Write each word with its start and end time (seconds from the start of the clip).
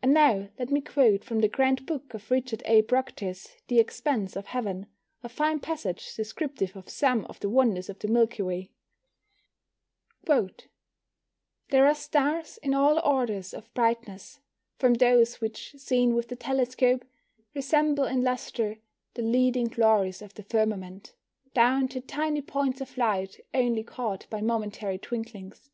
And 0.00 0.14
now 0.14 0.48
let 0.58 0.70
me 0.70 0.80
quote 0.80 1.22
from 1.22 1.40
that 1.40 1.52
grand 1.52 1.84
book 1.84 2.14
of 2.14 2.30
Richard 2.30 2.62
A. 2.64 2.80
Proctor's, 2.80 3.56
The 3.68 3.78
Expanse 3.78 4.36
of 4.36 4.46
Heaven, 4.46 4.86
a 5.22 5.28
fine 5.28 5.60
passage 5.60 6.16
descriptive 6.16 6.74
of 6.74 6.88
some 6.88 7.26
of 7.26 7.40
the 7.40 7.50
wonders 7.50 7.90
of 7.90 7.98
the 7.98 8.08
"Milky 8.08 8.42
Way": 8.42 8.70
There 10.26 11.86
are 11.86 11.94
stars 11.94 12.56
in 12.62 12.72
all 12.72 12.98
orders 13.00 13.52
of 13.52 13.68
brightness, 13.74 14.40
from 14.78 14.94
those 14.94 15.42
which 15.42 15.74
(seen 15.76 16.14
with 16.14 16.28
the 16.28 16.36
telescope) 16.36 17.04
resemble 17.54 18.04
in 18.04 18.22
lustre 18.24 18.78
the 19.12 19.20
leading 19.20 19.66
glories 19.66 20.22
of 20.22 20.32
the 20.32 20.42
firmament, 20.42 21.12
down 21.52 21.88
to 21.88 22.00
tiny 22.00 22.40
points 22.40 22.80
of 22.80 22.96
light 22.96 23.40
only 23.52 23.82
caught 23.84 24.26
by 24.30 24.40
momentary 24.40 24.96
twinklings. 24.96 25.68